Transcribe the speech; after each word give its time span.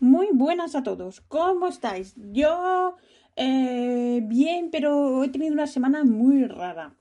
muy 0.00 0.28
buenas 0.32 0.74
a 0.74 0.82
todos, 0.82 1.20
¿cómo 1.22 1.68
estáis? 1.68 2.14
Yo 2.32 2.96
eh, 3.36 4.20
bien, 4.24 4.70
pero 4.70 5.24
he 5.24 5.28
tenido 5.28 5.52
una 5.52 5.66
semana 5.66 6.04
muy 6.04 6.44
rara. 6.46 6.94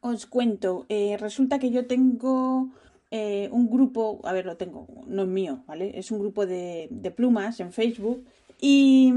Os 0.00 0.26
cuento, 0.26 0.86
eh, 0.88 1.16
resulta 1.18 1.58
que 1.58 1.70
yo 1.70 1.86
tengo 1.86 2.70
eh, 3.10 3.48
un 3.52 3.68
grupo, 3.68 4.20
a 4.24 4.32
ver, 4.32 4.46
lo 4.46 4.56
tengo, 4.56 4.86
no 5.06 5.22
es 5.22 5.28
mío, 5.28 5.64
¿vale? 5.66 5.98
Es 5.98 6.10
un 6.10 6.20
grupo 6.20 6.46
de, 6.46 6.88
de 6.90 7.10
plumas 7.10 7.60
en 7.60 7.72
Facebook 7.72 8.24
y, 8.60 9.12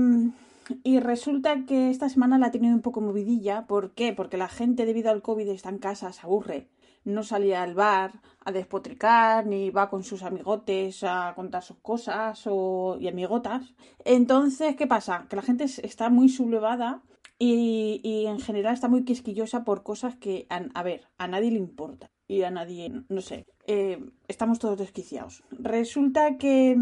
y, 0.83 0.99
resulta 0.99 1.65
que 1.65 1.91
esta 1.91 2.09
semana 2.09 2.39
la 2.39 2.47
he 2.47 2.51
tenido 2.51 2.73
un 2.73 2.81
poco 2.81 3.01
movidilla. 3.01 3.67
¿Por 3.67 3.91
qué? 3.93 4.11
Porque 4.13 4.37
la 4.37 4.49
gente 4.49 4.85
debido 4.85 5.11
al 5.11 5.21
COVID 5.21 5.47
está 5.49 5.69
en 5.69 5.77
casa, 5.77 6.11
se 6.11 6.21
aburre 6.21 6.67
no 7.05 7.23
salía 7.23 7.63
al 7.63 7.75
bar 7.75 8.21
a 8.43 8.51
despotricar, 8.51 9.45
ni 9.45 9.69
va 9.69 9.89
con 9.89 10.03
sus 10.03 10.23
amigotes 10.23 11.03
a 11.03 11.33
contar 11.35 11.63
sus 11.63 11.77
cosas 11.77 12.43
o, 12.45 12.97
y 12.99 13.07
amigotas. 13.07 13.73
Entonces, 14.03 14.75
¿qué 14.75 14.87
pasa? 14.87 15.25
Que 15.29 15.35
la 15.35 15.41
gente 15.41 15.63
está 15.63 16.09
muy 16.09 16.29
sublevada 16.29 17.01
y, 17.39 18.01
y 18.03 18.25
en 18.25 18.39
general 18.39 18.73
está 18.73 18.87
muy 18.87 19.03
quisquillosa 19.03 19.63
por 19.63 19.83
cosas 19.83 20.15
que, 20.15 20.47
a, 20.49 20.83
ver, 20.83 21.07
a 21.17 21.27
nadie 21.27 21.51
le 21.51 21.59
importa. 21.59 22.09
Y 22.27 22.41
a 22.41 22.49
nadie, 22.49 22.91
no 23.07 23.21
sé, 23.21 23.45
eh, 23.67 24.03
estamos 24.27 24.57
todos 24.57 24.79
desquiciados. 24.79 25.43
Resulta 25.51 26.37
que 26.37 26.75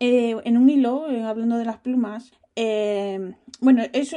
eh, 0.00 0.36
en 0.44 0.56
un 0.56 0.68
hilo, 0.68 1.08
eh, 1.08 1.22
hablando 1.22 1.58
de 1.58 1.64
las 1.64 1.78
plumas, 1.78 2.32
bueno, 3.60 3.84
eso, 3.92 4.16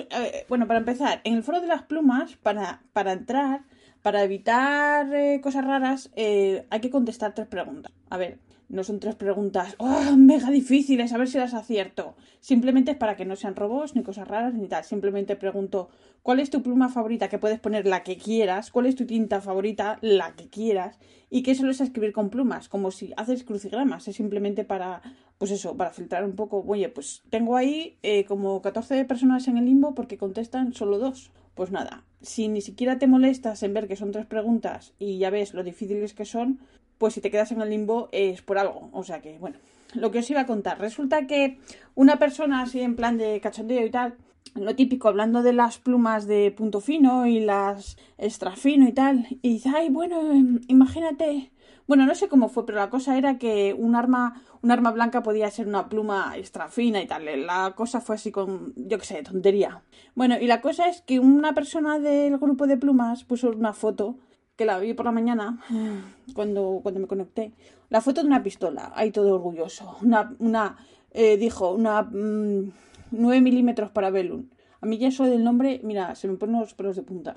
bueno, 0.49 0.65
para 0.65 0.79
empezar, 0.79 1.21
en 1.23 1.35
el 1.35 1.43
foro 1.43 1.61
de 1.61 1.67
las 1.67 1.83
plumas, 1.83 2.35
para, 2.37 2.81
para 2.91 3.13
entrar, 3.13 3.65
para 4.05 4.21
evitar 4.21 5.11
eh, 5.15 5.41
cosas 5.41 5.65
raras, 5.65 6.11
eh, 6.15 6.67
hay 6.69 6.79
que 6.79 6.91
contestar 6.91 7.33
tres 7.33 7.47
preguntas. 7.47 7.91
A 8.11 8.17
ver, 8.17 8.37
no 8.69 8.83
son 8.83 8.99
tres 8.99 9.15
preguntas 9.15 9.73
oh, 9.79 10.15
mega 10.15 10.51
difíciles, 10.51 11.11
a 11.11 11.17
ver 11.17 11.27
si 11.27 11.39
las 11.39 11.55
acierto. 11.55 12.15
Simplemente 12.39 12.91
es 12.91 12.97
para 12.97 13.15
que 13.15 13.25
no 13.25 13.35
sean 13.35 13.55
robos, 13.55 13.95
ni 13.95 14.03
cosas 14.03 14.27
raras, 14.27 14.53
ni 14.53 14.67
tal. 14.67 14.83
Simplemente 14.83 15.35
pregunto, 15.35 15.89
¿cuál 16.21 16.39
es 16.39 16.51
tu 16.51 16.61
pluma 16.61 16.89
favorita? 16.89 17.29
Que 17.29 17.39
puedes 17.39 17.59
poner 17.59 17.87
la 17.87 18.03
que 18.03 18.15
quieras. 18.15 18.69
¿Cuál 18.69 18.85
es 18.85 18.95
tu 18.95 19.07
tinta 19.07 19.41
favorita? 19.41 19.97
La 20.01 20.35
que 20.35 20.49
quieras. 20.49 20.99
Y 21.31 21.41
que 21.41 21.55
sueles 21.55 21.81
escribir 21.81 22.13
con 22.13 22.29
plumas, 22.29 22.69
como 22.69 22.91
si 22.91 23.11
haces 23.17 23.43
crucigramas. 23.43 24.07
Es 24.07 24.17
simplemente 24.17 24.65
para, 24.65 25.01
pues 25.39 25.49
eso, 25.49 25.75
para 25.75 25.89
filtrar 25.89 26.25
un 26.25 26.35
poco. 26.35 26.63
Oye, 26.67 26.89
pues 26.89 27.23
tengo 27.31 27.57
ahí 27.57 27.97
eh, 28.03 28.25
como 28.25 28.61
14 28.61 29.03
personas 29.05 29.47
en 29.47 29.57
el 29.57 29.65
limbo 29.65 29.95
porque 29.95 30.19
contestan 30.19 30.73
solo 30.73 30.99
dos. 30.99 31.31
Pues 31.55 31.71
nada, 31.71 32.03
si 32.25 32.47
ni 32.47 32.61
siquiera 32.61 32.99
te 32.99 33.07
molestas 33.07 33.63
en 33.63 33.73
ver 33.73 33.87
que 33.87 33.95
son 33.95 34.11
tres 34.11 34.25
preguntas 34.25 34.93
y 34.99 35.17
ya 35.17 35.29
ves 35.29 35.53
lo 35.53 35.63
difíciles 35.63 36.13
que 36.13 36.25
son, 36.25 36.59
pues 36.97 37.13
si 37.13 37.21
te 37.21 37.31
quedas 37.31 37.51
en 37.51 37.61
el 37.61 37.69
limbo 37.69 38.09
es 38.11 38.41
por 38.41 38.57
algo. 38.57 38.89
O 38.93 39.03
sea 39.03 39.21
que, 39.21 39.37
bueno, 39.37 39.57
lo 39.93 40.11
que 40.11 40.19
os 40.19 40.29
iba 40.29 40.41
a 40.41 40.45
contar. 40.45 40.79
Resulta 40.79 41.27
que 41.27 41.59
una 41.93 42.17
persona 42.17 42.61
así 42.61 42.81
en 42.81 42.95
plan 42.95 43.17
de 43.17 43.39
cachondeo 43.39 43.85
y 43.85 43.89
tal, 43.89 44.15
lo 44.53 44.75
típico, 44.75 45.07
hablando 45.07 45.43
de 45.43 45.53
las 45.53 45.79
plumas 45.79 46.27
de 46.27 46.51
punto 46.51 46.79
fino 46.79 47.25
y 47.27 47.39
las 47.39 47.97
extra 48.17 48.55
fino 48.55 48.87
y 48.87 48.93
tal, 48.93 49.27
y 49.41 49.53
dice, 49.53 49.69
ay, 49.75 49.89
bueno, 49.89 50.21
imagínate 50.67 51.51
bueno, 51.87 52.05
no 52.05 52.15
sé 52.15 52.27
cómo 52.27 52.49
fue, 52.49 52.65
pero 52.65 52.79
la 52.79 52.89
cosa 52.89 53.17
era 53.17 53.37
que 53.37 53.73
un 53.77 53.95
arma, 53.95 54.41
un 54.61 54.71
arma 54.71 54.91
blanca 54.91 55.21
podía 55.21 55.49
ser 55.51 55.67
una 55.67 55.87
pluma 55.87 56.33
extra 56.35 56.67
fina 56.67 57.01
y 57.01 57.07
tal. 57.07 57.25
La 57.45 57.73
cosa 57.75 58.01
fue 58.01 58.15
así 58.15 58.31
con, 58.31 58.73
yo 58.75 58.97
qué 58.97 59.05
sé, 59.05 59.23
tontería. 59.23 59.83
Bueno, 60.15 60.37
y 60.39 60.47
la 60.47 60.61
cosa 60.61 60.87
es 60.87 61.01
que 61.01 61.19
una 61.19 61.53
persona 61.53 61.99
del 61.99 62.37
grupo 62.37 62.65
de 62.65 62.77
plumas 62.77 63.23
puso 63.23 63.49
una 63.49 63.73
foto 63.73 64.17
que 64.55 64.65
la 64.65 64.79
vi 64.79 64.93
por 64.93 65.05
la 65.05 65.11
mañana 65.11 65.59
cuando, 66.33 66.79
cuando 66.81 66.99
me 66.99 67.07
conecté. 67.07 67.53
La 67.89 68.01
foto 68.01 68.21
de 68.21 68.27
una 68.27 68.41
pistola, 68.41 68.91
ahí 68.95 69.11
todo 69.11 69.35
orgulloso. 69.35 69.97
Una, 70.01 70.35
una 70.39 70.77
eh, 71.11 71.37
dijo, 71.37 71.71
una 71.71 72.09
9 72.11 72.71
mm, 73.11 73.43
milímetros 73.43 73.91
para 73.91 74.09
Belun. 74.09 74.51
A 74.81 74.87
mí 74.87 74.97
ya 74.97 75.07
eso 75.07 75.25
del 75.25 75.43
nombre, 75.43 75.79
mira, 75.83 76.15
se 76.15 76.27
me 76.27 76.35
ponen 76.35 76.59
los 76.59 76.73
pelos 76.73 76.95
de 76.95 77.03
punta. 77.03 77.35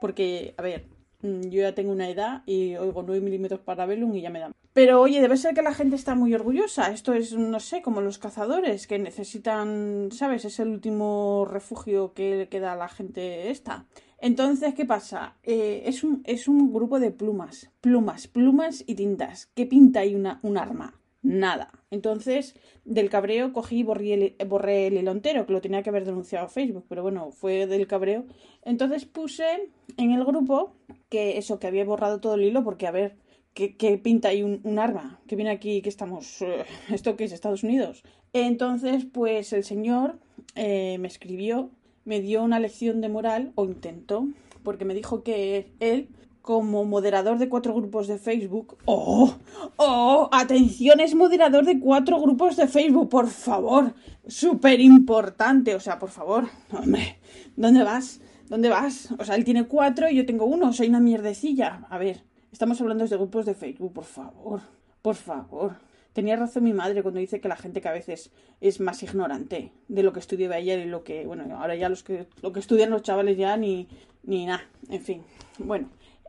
Porque, 0.00 0.54
a 0.56 0.62
ver, 0.62 0.86
yo 1.22 1.60
ya 1.62 1.74
tengo 1.74 1.92
una 1.92 2.08
edad 2.08 2.42
y 2.46 2.76
oigo 2.76 3.02
9 3.02 3.20
milímetros 3.20 3.60
para 3.60 3.86
Velum 3.86 4.14
y 4.16 4.22
ya 4.22 4.30
me 4.30 4.40
dan. 4.40 4.52
Pero 4.72 5.00
oye, 5.00 5.20
debe 5.20 5.36
ser 5.36 5.54
que 5.54 5.62
la 5.62 5.74
gente 5.74 5.96
está 5.96 6.14
muy 6.14 6.34
orgullosa. 6.34 6.92
Esto 6.92 7.12
es, 7.12 7.34
no 7.34 7.58
sé, 7.60 7.82
como 7.82 8.00
los 8.00 8.18
cazadores 8.18 8.86
que 8.86 8.98
necesitan, 8.98 10.10
¿sabes? 10.12 10.44
Es 10.44 10.60
el 10.60 10.68
último 10.68 11.46
refugio 11.50 12.12
que 12.14 12.48
queda 12.50 12.72
a 12.72 12.76
la 12.76 12.88
gente 12.88 13.50
esta. 13.50 13.86
Entonces, 14.18 14.74
¿qué 14.74 14.84
pasa? 14.84 15.36
Eh, 15.42 15.82
es, 15.86 16.04
un, 16.04 16.22
es 16.24 16.46
un 16.46 16.72
grupo 16.72 17.00
de 17.00 17.10
plumas, 17.10 17.70
plumas, 17.80 18.28
plumas 18.28 18.84
y 18.86 18.94
tintas. 18.94 19.50
¿Qué 19.54 19.66
pinta 19.66 20.00
ahí 20.00 20.14
una, 20.14 20.40
un 20.42 20.58
arma? 20.58 21.00
Nada. 21.22 21.70
Entonces, 21.90 22.54
del 22.84 23.10
cabreo 23.10 23.52
cogí 23.52 23.78
y 23.78 23.82
borré 23.82 24.14
el, 24.14 24.46
borré 24.46 24.86
el 24.86 24.94
hilo 24.94 25.10
entero, 25.10 25.46
que 25.46 25.52
lo 25.52 25.60
tenía 25.60 25.82
que 25.82 25.90
haber 25.90 26.04
denunciado 26.04 26.48
Facebook, 26.48 26.84
pero 26.88 27.02
bueno, 27.02 27.30
fue 27.32 27.66
del 27.66 27.86
cabreo. 27.86 28.24
Entonces 28.62 29.04
puse 29.04 29.70
en 29.96 30.12
el 30.12 30.24
grupo 30.24 30.74
que 31.08 31.38
eso, 31.38 31.58
que 31.58 31.66
había 31.66 31.84
borrado 31.84 32.20
todo 32.20 32.34
el 32.34 32.44
hilo, 32.44 32.64
porque 32.64 32.86
a 32.86 32.90
ver, 32.90 33.16
¿qué, 33.54 34.00
pinta 34.02 34.28
ahí 34.28 34.42
un, 34.42 34.78
arma? 34.78 35.20
Que 35.26 35.36
viene 35.36 35.50
aquí, 35.50 35.82
que 35.82 35.88
estamos, 35.88 36.42
eh, 36.42 36.64
¿esto 36.90 37.16
qué 37.16 37.24
es? 37.24 37.32
Estados 37.32 37.62
Unidos. 37.62 38.02
Entonces, 38.32 39.04
pues 39.04 39.52
el 39.52 39.64
señor 39.64 40.18
eh, 40.54 40.98
me 40.98 41.08
escribió, 41.08 41.70
me 42.04 42.20
dio 42.20 42.42
una 42.42 42.60
lección 42.60 43.00
de 43.00 43.08
moral, 43.08 43.52
o 43.56 43.64
intentó, 43.64 44.28
porque 44.62 44.84
me 44.84 44.94
dijo 44.94 45.22
que 45.22 45.72
él 45.80 46.08
como 46.42 46.84
moderador 46.84 47.38
de 47.38 47.48
cuatro 47.48 47.74
grupos 47.74 48.08
de 48.08 48.18
Facebook. 48.18 48.78
¡Oh! 48.86 49.34
¡Oh! 49.76 50.28
Atención, 50.32 51.00
es 51.00 51.14
moderador 51.14 51.64
de 51.64 51.78
cuatro 51.78 52.20
grupos 52.20 52.56
de 52.56 52.66
Facebook, 52.66 53.08
por 53.08 53.28
favor. 53.28 53.94
Súper 54.26 54.80
importante. 54.80 55.74
O 55.74 55.80
sea, 55.80 55.98
por 55.98 56.10
favor. 56.10 56.48
Hombre, 56.72 57.18
¿dónde 57.56 57.82
vas? 57.82 58.20
¿Dónde 58.48 58.68
vas? 58.68 59.12
O 59.18 59.24
sea, 59.24 59.36
él 59.36 59.44
tiene 59.44 59.66
cuatro 59.66 60.08
y 60.08 60.16
yo 60.16 60.26
tengo 60.26 60.46
uno. 60.46 60.72
Soy 60.72 60.88
una 60.88 61.00
mierdecilla. 61.00 61.86
A 61.90 61.98
ver, 61.98 62.24
estamos 62.52 62.80
hablando 62.80 63.06
de 63.06 63.16
grupos 63.16 63.46
de 63.46 63.54
Facebook, 63.54 63.92
por 63.92 64.04
favor. 64.04 64.60
Por 65.02 65.14
favor. 65.14 65.76
Tenía 66.12 66.34
razón 66.34 66.64
mi 66.64 66.72
madre 66.72 67.02
cuando 67.02 67.20
dice 67.20 67.40
que 67.40 67.48
la 67.48 67.56
gente 67.56 67.80
que 67.80 67.88
a 67.88 67.92
veces 67.92 68.32
es 68.60 68.80
más 68.80 69.02
ignorante 69.02 69.72
de 69.86 70.02
lo 70.02 70.12
que 70.12 70.18
estudiaba 70.18 70.56
ayer 70.56 70.80
y 70.80 70.86
lo 70.86 71.04
que, 71.04 71.24
bueno, 71.24 71.44
ahora 71.56 71.76
ya 71.76 71.88
los 71.88 72.02
que, 72.02 72.26
lo 72.42 72.52
que 72.52 72.58
estudian 72.58 72.90
los 72.90 73.02
chavales 73.02 73.38
ya 73.38 73.56
ni, 73.56 73.86
ni 74.24 74.46
nada. 74.46 74.64
En 74.88 75.00
fin. 75.02 75.22
Bueno, 75.58 75.88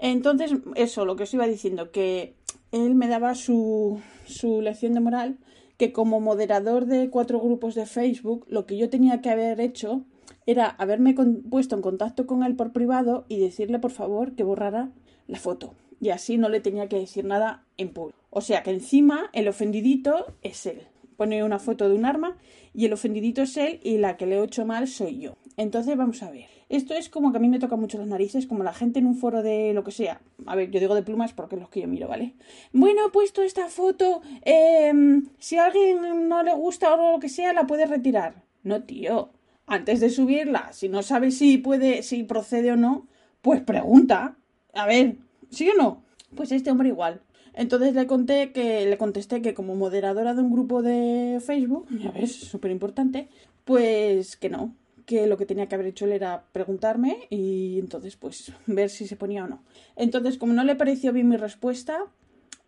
entonces, 0.09 0.51
eso, 0.75 1.05
lo 1.05 1.15
que 1.15 1.23
os 1.23 1.33
iba 1.33 1.47
diciendo, 1.47 1.91
que 1.91 2.35
él 2.71 2.95
me 2.95 3.07
daba 3.07 3.35
su, 3.35 4.01
su 4.25 4.61
lección 4.61 4.93
de 4.93 4.99
moral, 4.99 5.37
que 5.77 5.91
como 5.91 6.19
moderador 6.19 6.85
de 6.85 7.09
cuatro 7.09 7.39
grupos 7.39 7.75
de 7.75 7.85
Facebook, 7.85 8.45
lo 8.49 8.65
que 8.65 8.77
yo 8.77 8.89
tenía 8.89 9.21
que 9.21 9.29
haber 9.29 9.61
hecho 9.61 10.03
era 10.45 10.67
haberme 10.67 11.15
puesto 11.49 11.75
en 11.75 11.81
contacto 11.81 12.25
con 12.25 12.43
él 12.43 12.55
por 12.55 12.71
privado 12.71 13.25
y 13.29 13.39
decirle 13.39 13.79
por 13.79 13.91
favor 13.91 14.33
que 14.33 14.43
borrara 14.43 14.91
la 15.27 15.39
foto. 15.39 15.73
Y 15.99 16.09
así 16.09 16.37
no 16.37 16.49
le 16.49 16.61
tenía 16.61 16.87
que 16.87 16.97
decir 16.97 17.25
nada 17.25 17.63
en 17.77 17.89
público. 17.89 18.17
O 18.31 18.41
sea 18.41 18.63
que 18.63 18.71
encima 18.71 19.29
el 19.33 19.47
ofendidito 19.47 20.33
es 20.41 20.65
él. 20.65 20.87
Pone 21.15 21.43
una 21.43 21.59
foto 21.59 21.87
de 21.87 21.95
un 21.95 22.05
arma 22.05 22.37
y 22.73 22.85
el 22.85 22.93
ofendidito 22.93 23.43
es 23.43 23.55
él 23.57 23.79
y 23.83 23.97
la 23.97 24.17
que 24.17 24.25
le 24.25 24.37
he 24.37 24.43
hecho 24.43 24.65
mal 24.65 24.87
soy 24.87 25.19
yo. 25.19 25.35
Entonces 25.61 25.95
vamos 25.95 26.23
a 26.23 26.31
ver. 26.31 26.47
Esto 26.69 26.95
es 26.95 27.07
como 27.07 27.31
que 27.31 27.37
a 27.37 27.39
mí 27.39 27.47
me 27.47 27.59
toca 27.59 27.75
mucho 27.75 27.99
las 27.99 28.07
narices, 28.07 28.47
como 28.47 28.63
la 28.63 28.73
gente 28.73 28.97
en 28.97 29.05
un 29.05 29.15
foro 29.15 29.43
de 29.43 29.73
lo 29.75 29.83
que 29.83 29.91
sea. 29.91 30.19
A 30.47 30.55
ver, 30.55 30.71
yo 30.71 30.79
digo 30.79 30.95
de 30.95 31.03
plumas 31.03 31.33
porque 31.33 31.53
es 31.53 31.61
los 31.61 31.69
que 31.69 31.81
yo 31.81 31.87
miro, 31.87 32.07
¿vale? 32.07 32.33
Bueno, 32.73 33.05
he 33.05 33.11
puesto 33.11 33.43
esta 33.43 33.67
foto. 33.67 34.23
Em, 34.41 35.27
si 35.37 35.57
a 35.57 35.65
alguien 35.65 36.27
no 36.27 36.41
le 36.41 36.55
gusta 36.55 36.95
o 36.95 37.11
lo 37.11 37.19
que 37.19 37.29
sea, 37.29 37.53
la 37.53 37.67
puede 37.67 37.85
retirar. 37.85 38.43
No, 38.63 38.81
tío. 38.81 39.29
Antes 39.67 39.99
de 39.99 40.09
subirla, 40.09 40.73
si 40.73 40.89
no 40.89 41.03
sabes 41.03 41.37
si 41.37 41.59
puede, 41.59 42.01
si 42.01 42.23
procede 42.23 42.71
o 42.71 42.75
no, 42.75 43.07
pues 43.43 43.61
pregunta. 43.61 44.37
A 44.73 44.87
ver, 44.87 45.17
¿sí 45.51 45.69
o 45.69 45.75
no? 45.75 46.01
Pues 46.35 46.51
este 46.51 46.71
hombre 46.71 46.89
igual. 46.89 47.21
Entonces 47.53 47.93
le 47.93 48.07
conté 48.07 48.51
que 48.51 48.87
le 48.87 48.97
contesté 48.97 49.43
que 49.43 49.53
como 49.53 49.75
moderadora 49.75 50.33
de 50.33 50.41
un 50.41 50.51
grupo 50.51 50.81
de 50.81 51.39
Facebook, 51.45 51.85
ya 51.91 52.09
ves, 52.09 52.33
súper 52.33 52.71
importante, 52.71 53.27
pues 53.63 54.37
que 54.37 54.49
no, 54.49 54.73
que 55.11 55.27
lo 55.27 55.35
que 55.37 55.45
tenía 55.51 55.67
que 55.67 55.75
haber 55.75 55.87
hecho 55.91 56.05
él 56.05 56.13
era 56.13 56.31
preguntarme 56.57 57.11
y 57.29 57.77
entonces 57.83 58.15
pues 58.15 58.35
ver 58.65 58.89
si 58.89 59.03
se 59.07 59.17
ponía 59.21 59.43
o 59.43 59.47
no. 59.47 59.59
Entonces, 60.05 60.37
como 60.37 60.53
no 60.53 60.63
le 60.63 60.75
pareció 60.81 61.11
bien 61.11 61.27
mi 61.27 61.37
respuesta, 61.37 61.95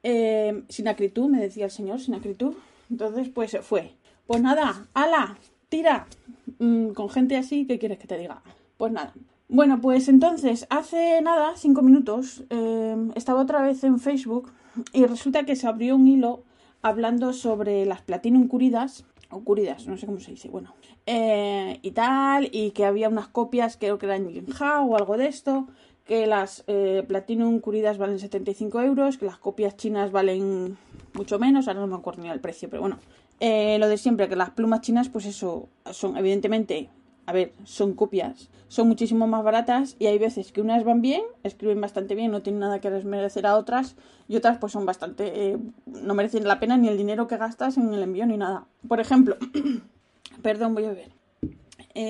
Eh, 0.06 0.66
sin 0.68 0.88
acritud, 0.90 1.30
me 1.30 1.40
decía 1.40 1.66
el 1.70 1.72
señor, 1.72 1.98
sin 2.02 2.14
acritud. 2.14 2.54
Entonces, 2.92 3.30
pues 3.30 3.52
fue. 3.62 3.84
Pues 4.28 4.42
nada, 4.42 4.68
ala, 4.94 5.38
tira. 5.70 6.08
Mm, 6.60 6.90
con 6.92 7.08
gente 7.10 7.38
así, 7.38 7.66
¿qué 7.68 7.78
quieres 7.80 8.00
que 8.00 8.08
te 8.12 8.18
diga? 8.18 8.42
Pues 8.76 8.92
nada. 8.92 9.14
Bueno, 9.48 9.80
pues 9.80 10.10
entonces, 10.10 10.68
hace 10.70 11.22
nada, 11.22 11.54
cinco 11.56 11.82
minutos, 11.82 12.44
eh, 12.50 12.98
estaba 13.16 13.40
otra 13.42 13.62
vez 13.62 13.86
en 13.86 13.98
Facebook 13.98 14.52
y 14.92 15.06
resulta 15.06 15.46
que 15.46 15.56
se 15.56 15.68
abrió 15.68 15.96
un 15.96 16.08
hilo 16.08 16.44
hablando 16.82 17.32
sobre 17.32 17.86
las 17.86 18.02
Platinum 18.02 18.50
Curidas, 18.50 19.06
o 19.34 19.44
Curidas, 19.44 19.88
no 19.88 19.98
sé 19.98 20.06
cómo 20.06 20.20
se 20.20 20.32
dice, 20.32 20.50
bueno, 20.50 20.74
eh, 21.06 21.80
y 21.82 21.92
tal, 21.92 22.50
y 22.52 22.72
que 22.72 22.86
había 22.86 23.10
unas 23.10 23.28
copias, 23.28 23.78
creo 23.78 23.98
que 23.98 24.06
eran 24.06 24.30
Jinja 24.30 24.82
o 24.82 24.96
algo 24.96 25.18
de 25.18 25.28
esto, 25.28 25.68
que 26.06 26.28
las 26.28 26.64
eh, 26.68 27.04
Platinum 27.08 27.60
Curidas 27.60 27.98
valen 27.98 28.20
75 28.20 28.82
euros, 28.82 29.18
que 29.18 29.26
las 29.26 29.38
copias 29.38 29.76
chinas 29.78 30.12
valen 30.12 30.78
mucho 31.14 31.40
menos, 31.40 31.68
ahora 31.68 31.82
no 31.82 31.88
me 31.88 31.96
acuerdo 31.96 32.24
ni 32.24 32.30
el 32.30 32.42
precio, 32.42 32.70
pero 32.70 32.82
bueno, 32.82 33.00
eh, 33.40 33.78
lo 33.80 33.88
de 33.88 33.98
siempre, 33.98 34.30
que 34.30 34.36
las 34.36 34.52
plumas 34.52 34.82
chinas, 34.82 35.10
pues 35.10 35.26
eso, 35.26 35.70
son 35.92 36.18
evidentemente, 36.18 36.90
a 37.26 37.34
ver, 37.34 37.54
son 37.64 37.94
copias, 37.94 38.50
son 38.68 38.88
muchísimo 38.88 39.28
más 39.28 39.44
baratas 39.44 39.96
y 40.00 40.08
hay 40.08 40.18
veces 40.18 40.52
que 40.52 40.62
unas 40.62 40.84
van 40.84 41.02
bien, 41.02 41.22
escriben 41.44 41.80
bastante 41.80 42.16
bien, 42.16 42.32
no 42.32 42.42
tienen 42.42 42.62
nada 42.62 42.80
que 42.80 42.90
desmerecer 42.90 43.46
a 43.46 43.56
otras 43.56 43.96
y 44.28 44.36
otras 44.36 44.58
pues 44.58 44.74
son 44.74 44.86
bastante, 44.86 45.52
eh, 45.52 45.58
no 45.86 46.14
merecen 46.14 46.48
la 46.48 46.60
pena 46.60 46.78
ni 46.78 46.88
el 46.88 46.98
dinero 46.98 47.28
que 47.28 47.38
gastas 47.38 47.78
en 47.78 47.94
el 47.94 48.04
envío 48.04 48.26
ni 48.26 48.38
nada. 48.38 48.66
Por 48.88 49.00
ejemplo, 49.00 49.38
perdón, 50.42 50.76
voy 50.76 50.86
a 50.86 50.94
ver. 50.94 51.12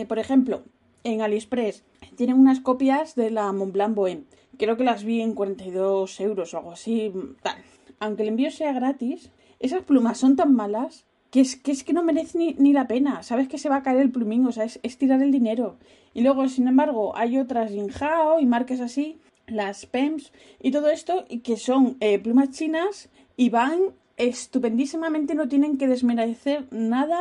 por 0.08 0.20
ejemplo, 0.20 0.64
en 1.04 1.22
AliExpress 1.22 1.84
tienen 2.16 2.40
unas 2.40 2.60
copias 2.60 3.16
de 3.16 3.32
la 3.32 3.52
Montblanc 3.52 3.96
Bohem. 3.96 4.26
Creo 4.58 4.78
que 4.78 4.84
las 4.84 5.04
vi 5.04 5.22
en 5.22 5.34
42 5.34 6.20
euros 6.22 6.54
o 6.54 6.58
algo 6.58 6.72
así. 6.72 7.12
Tal. 7.42 7.58
Aunque 8.00 8.24
el 8.24 8.30
envío 8.30 8.52
sea 8.52 8.74
gratis, 8.74 9.32
esas 9.60 9.84
plumas 9.84 10.18
son 10.18 10.36
tan 10.36 10.54
malas 10.54 11.06
que 11.34 11.42
es 11.42 11.56
que, 11.56 11.72
es 11.72 11.84
que 11.84 11.94
no 11.94 12.04
merece 12.04 12.38
ni, 12.38 12.74
la 12.74 12.86
pena. 12.86 13.24
Sabes 13.24 13.48
que 13.48 13.58
se 13.58 13.68
va 13.68 13.78
a 13.78 13.82
caer 13.82 14.00
el 14.02 14.12
plumín, 14.12 14.46
o 14.46 14.52
sea, 14.52 14.66
es, 14.66 14.98
tirar 15.00 15.20
el 15.24 15.32
dinero. 15.32 15.78
Y 16.14 16.22
luego, 16.22 16.48
sin 16.48 16.68
embargo, 16.68 17.18
hay 17.18 17.40
otras 17.40 17.72
Jinhao 17.72 18.40
y 18.40 18.46
marcas 18.46 18.82
así, 18.82 19.18
las 19.48 19.88
PEMS 19.88 20.32
y 20.62 20.70
todo 20.70 20.92
esto, 20.92 21.26
y 21.28 21.40
que 21.40 21.58
son 21.58 21.98
eh, 22.02 22.20
plumas 22.20 22.52
chinas 22.52 23.10
y 23.36 23.50
van 23.50 23.80
estupendísimamente, 24.16 25.34
no 25.34 25.48
tienen 25.48 25.80
que 25.80 25.88
desmerecer 25.88 26.68
nada 26.70 27.20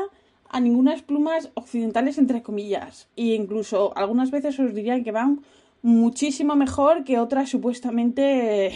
a 0.51 0.61
ninguna 0.61 0.95
plumas 1.07 1.49
occidentales 1.55 2.19
entre 2.19 2.43
comillas 2.43 3.09
e 3.17 3.35
incluso 3.35 3.97
algunas 3.97 4.31
veces 4.31 4.61
os 4.61 4.75
dirían 4.75 5.05
que 5.05 5.11
van 5.11 5.41
muchísimo 5.81 6.55
mejor 6.55 7.05
que 7.05 7.19
otras 7.19 7.49
supuestamente 7.49 8.73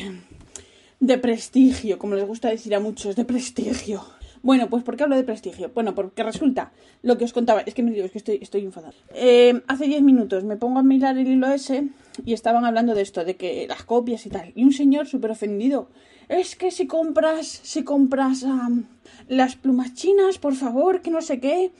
de 0.98 1.18
prestigio, 1.18 1.98
como 1.98 2.14
les 2.14 2.26
gusta 2.26 2.48
decir 2.48 2.74
a 2.74 2.80
muchos, 2.80 3.16
de 3.16 3.26
prestigio. 3.26 4.15
Bueno, 4.46 4.70
pues 4.70 4.84
¿por 4.84 4.96
qué 4.96 5.02
hablo 5.02 5.16
de 5.16 5.25
prestigio? 5.25 5.72
Bueno, 5.75 5.96
porque 5.96 6.22
resulta, 6.22 6.70
lo 7.02 7.19
que 7.19 7.25
os 7.25 7.32
contaba, 7.32 7.62
es 7.62 7.75
que 7.75 7.82
me 7.82 7.90
digo, 7.90 8.06
es 8.06 8.12
que 8.12 8.19
estoy, 8.19 8.38
estoy 8.40 8.62
enfadada. 8.62 8.94
Eh, 9.12 9.60
hace 9.66 9.88
10 9.88 10.02
minutos 10.02 10.44
me 10.44 10.56
pongo 10.56 10.78
a 10.78 10.84
mirar 10.84 11.19
el 11.19 11.26
hilo 11.26 11.48
ese 11.48 11.88
y 12.25 12.32
estaban 12.32 12.64
hablando 12.64 12.94
de 12.94 13.02
esto, 13.02 13.25
de 13.25 13.34
que 13.34 13.66
las 13.66 13.82
copias 13.82 14.25
y 14.25 14.31
tal. 14.31 14.52
Y 14.54 14.62
un 14.62 14.72
señor 14.72 15.08
súper 15.08 15.32
ofendido 15.32 15.88
es 16.28 16.54
que 16.54 16.70
si 16.70 16.87
compras, 16.87 17.44
si 17.48 17.82
compras 17.82 18.46
las 19.26 19.56
plumas 19.56 19.94
chinas, 19.94 20.38
por 20.38 20.54
favor, 20.54 21.02
que 21.02 21.10
no 21.10 21.22
sé 21.22 21.40
qué, 21.40 21.72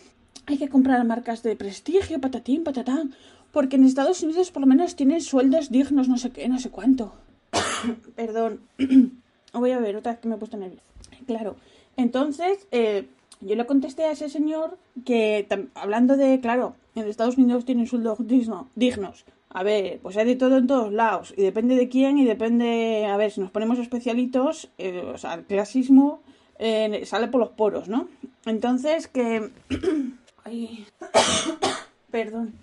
hay 0.47 0.59
que 0.59 0.69
comprar 0.69 1.05
marcas 1.05 1.45
de 1.45 1.55
prestigio, 1.55 2.21
patatín, 2.21 2.65
patatán, 2.65 3.15
porque 3.53 3.77
en 3.77 3.85
Estados 3.85 4.25
Unidos 4.25 4.51
por 4.51 4.63
lo 4.63 4.67
menos 4.67 4.97
tienen 4.97 5.21
sueldos 5.21 5.71
dignos, 5.71 6.09
no 6.09 6.19
sé 6.19 6.31
qué, 6.31 6.49
no 6.49 6.59
sé 6.59 6.71
cuánto. 6.71 7.15
Perdón. 8.17 8.63
Voy 9.53 9.71
a 9.71 9.79
ver, 9.79 9.95
otra 9.95 10.13
vez 10.13 10.21
que 10.21 10.27
me 10.27 10.35
he 10.35 10.39
puesto 10.39 10.57
nerviosa. 10.57 10.83
Claro. 11.29 11.55
Entonces, 11.97 12.67
eh, 12.71 13.09
yo 13.41 13.55
le 13.55 13.67
contesté 13.67 14.05
a 14.05 14.13
ese 14.13 14.29
señor 14.29 14.79
que, 15.05 15.47
hablando 15.75 16.17
de, 16.17 16.41
claro, 16.41 16.75
en 16.95 17.07
Estados 17.07 17.37
Unidos 17.37 17.65
tienen 17.65 17.87
sueldos 17.87 18.19
dignos. 18.27 19.25
A 19.51 19.63
ver, 19.63 20.01
pues 20.03 20.17
hay 20.17 20.27
de 20.27 20.37
todo 20.37 20.59
en 20.59 20.67
todos 20.67 20.93
lados. 20.93 21.33
Y 21.37 21.43
depende 21.43 21.77
de 21.77 21.89
quién 21.89 22.19
y 22.19 22.25
depende. 22.25 23.07
A 23.07 23.17
ver, 23.17 23.31
si 23.31 23.41
nos 23.41 23.51
ponemos 23.51 23.79
especialitos, 23.79 24.71
eh, 24.79 25.03
o 25.15 25.19
sea, 25.19 25.35
el 25.35 25.45
clasismo 25.45 26.21
eh, 26.59 27.03
sale 27.07 27.29
por 27.29 27.41
los 27.41 27.51
poros, 27.51 27.89
¿no? 27.89 28.09
Entonces, 28.45 29.09
que. 29.09 29.51
Ay. 30.45 30.87
Perdón. 32.11 32.55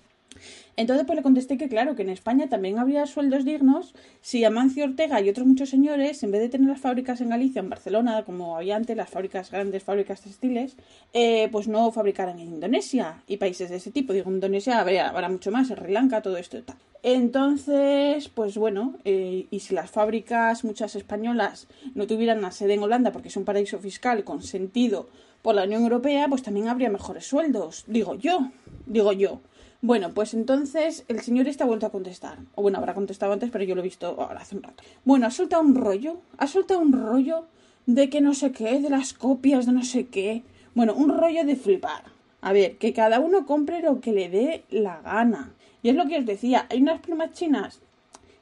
Entonces, 0.75 1.05
pues 1.05 1.15
le 1.15 1.23
contesté 1.23 1.57
que 1.57 1.69
claro, 1.69 1.95
que 1.95 2.01
en 2.01 2.09
España 2.09 2.49
también 2.49 2.79
habría 2.79 3.05
sueldos 3.05 3.45
dignos 3.45 3.93
si 4.21 4.43
Amancio 4.43 4.85
Ortega 4.85 5.21
y 5.21 5.29
otros 5.29 5.45
muchos 5.45 5.69
señores, 5.69 6.23
en 6.23 6.31
vez 6.31 6.41
de 6.41 6.49
tener 6.49 6.67
las 6.67 6.79
fábricas 6.79 7.21
en 7.21 7.29
Galicia, 7.29 7.59
en 7.59 7.69
Barcelona, 7.69 8.23
como 8.25 8.57
había 8.57 8.75
antes, 8.75 8.97
las 8.97 9.09
fábricas, 9.09 9.51
grandes 9.51 9.83
fábricas 9.83 10.21
textiles, 10.21 10.75
eh, 11.13 11.49
pues 11.51 11.67
no 11.67 11.91
fabricaran 11.91 12.39
en 12.39 12.47
Indonesia 12.47 13.21
y 13.27 13.37
países 13.37 13.69
de 13.69 13.77
ese 13.77 13.91
tipo. 13.91 14.13
Digo, 14.13 14.31
Indonesia 14.31 14.79
habrá, 14.79 15.09
habrá 15.09 15.29
mucho 15.29 15.51
más, 15.51 15.67
Sri 15.67 15.91
Lanka, 15.91 16.21
todo 16.21 16.37
esto 16.37 16.57
y 16.57 16.61
tal. 16.61 16.77
Entonces, 17.03 18.29
pues 18.29 18.57
bueno, 18.57 18.95
eh, 19.03 19.47
y 19.51 19.59
si 19.59 19.75
las 19.75 19.91
fábricas, 19.91 20.63
muchas 20.63 20.95
españolas, 20.95 21.67
no 21.95 22.07
tuvieran 22.07 22.41
la 22.41 22.51
sede 22.51 22.75
en 22.75 22.83
Holanda 22.83 23.11
porque 23.11 23.27
es 23.27 23.35
un 23.35 23.43
paraíso 23.43 23.77
fiscal 23.79 24.23
consentido 24.23 25.09
por 25.41 25.53
la 25.53 25.65
Unión 25.65 25.83
Europea, 25.83 26.27
pues 26.29 26.43
también 26.43 26.69
habría 26.69 26.89
mejores 26.89 27.25
sueldos. 27.25 27.83
Digo 27.87 28.15
yo, 28.15 28.49
digo 28.85 29.11
yo. 29.11 29.41
Bueno, 29.83 30.13
pues 30.13 30.33
entonces 30.33 31.03
el 31.09 31.19
señor 31.19 31.50
está 31.50 31.65
vuelto 31.65 31.85
a 31.85 31.91
contestar. 31.91 32.38
O 32.56 32.62
bueno, 32.62 32.77
habrá 32.77 32.94
contestado 32.94 33.33
antes, 33.33 33.50
pero 33.51 33.65
yo 33.65 33.75
lo 33.75 33.81
he 33.81 33.83
visto 33.83 34.15
ahora 34.18 34.39
hace 34.39 34.56
un 34.56 34.63
rato. 34.63 34.81
Bueno, 35.03 35.27
ha 35.27 35.30
soltado 35.30 35.62
un 35.62 35.75
rollo, 35.75 36.21
ha 36.38 36.47
soltado 36.47 36.80
un 36.80 36.94
rollo 36.94 37.47
de 37.85 38.09
que 38.09 38.21
no 38.21 38.33
sé 38.33 38.53
qué, 38.53 38.80
de 38.80 38.89
las 38.89 39.13
copias 39.13 39.65
de 39.65 39.74
no 39.74 39.83
sé 39.83 40.07
qué. 40.07 40.44
Bueno, 40.74 40.94
un 40.94 41.09
rollo 41.09 41.44
de 41.44 41.57
flipar. 41.57 42.03
A 42.39 42.53
ver, 42.53 42.77
que 42.77 42.94
cada 42.94 43.19
uno 43.19 43.45
compre 43.45 43.81
lo 43.81 44.00
que 44.00 44.13
le 44.13 44.30
dé 44.30 44.63
la 44.69 45.01
gana. 45.01 45.51
Y 45.81 45.89
es 45.89 45.95
lo 45.97 46.07
que 46.07 46.19
os 46.19 46.25
decía, 46.25 46.65
hay 46.69 46.81
unas 46.81 47.01
plumas 47.01 47.33
chinas 47.33 47.81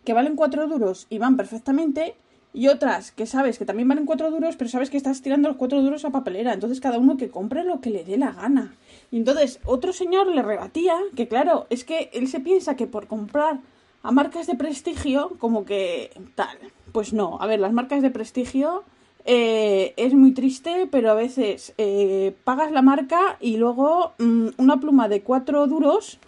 que 0.05 0.13
valen 0.13 0.35
cuatro 0.35 0.67
duros 0.67 1.07
y 1.09 1.17
van 1.17 1.37
perfectamente, 1.37 2.13
y 2.53 2.67
otras 2.67 3.11
que 3.11 3.25
sabes 3.25 3.57
que 3.57 3.65
también 3.65 3.87
valen 3.87 4.05
cuatro 4.05 4.29
duros, 4.29 4.55
pero 4.57 4.69
sabes 4.69 4.89
que 4.89 4.97
estás 4.97 5.21
tirando 5.21 5.47
los 5.47 5.57
cuatro 5.57 5.81
duros 5.81 6.03
a 6.03 6.09
papelera. 6.09 6.53
Entonces 6.53 6.81
cada 6.81 6.97
uno 6.97 7.17
que 7.17 7.29
compre 7.29 7.63
lo 7.63 7.79
que 7.79 7.89
le 7.89 8.03
dé 8.03 8.17
la 8.17 8.31
gana. 8.31 8.75
Y 9.09 9.17
entonces 9.17 9.59
otro 9.65 9.93
señor 9.93 10.27
le 10.27 10.41
rebatía 10.41 10.95
que 11.15 11.27
claro, 11.27 11.67
es 11.69 11.85
que 11.85 12.09
él 12.13 12.27
se 12.27 12.39
piensa 12.39 12.75
que 12.75 12.87
por 12.87 13.07
comprar 13.07 13.59
a 14.03 14.11
marcas 14.11 14.47
de 14.47 14.55
prestigio, 14.55 15.31
como 15.39 15.65
que 15.65 16.11
tal. 16.35 16.57
Pues 16.91 17.13
no, 17.13 17.37
a 17.39 17.47
ver, 17.47 17.59
las 17.59 17.71
marcas 17.71 18.01
de 18.01 18.09
prestigio 18.09 18.83
eh, 19.25 19.93
es 19.97 20.13
muy 20.13 20.33
triste, 20.33 20.87
pero 20.91 21.11
a 21.11 21.13
veces 21.13 21.73
eh, 21.77 22.35
pagas 22.43 22.71
la 22.71 22.81
marca 22.81 23.37
y 23.39 23.57
luego 23.57 24.13
mm, 24.17 24.47
una 24.57 24.79
pluma 24.79 25.07
de 25.07 25.21
cuatro 25.21 25.67
duros 25.67 26.19